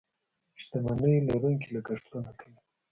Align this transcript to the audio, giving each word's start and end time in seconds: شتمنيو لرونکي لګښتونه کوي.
شتمنيو 0.61 1.25
لرونکي 1.29 1.69
لګښتونه 1.75 2.31
کوي. 2.39 2.57